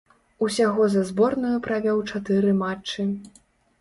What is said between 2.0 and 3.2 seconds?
чатыры матчы.